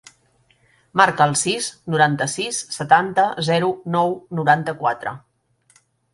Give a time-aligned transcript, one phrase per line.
[1.01, 5.15] Marca el sis, noranta-sis, setanta, zero, nou, noranta-quatre.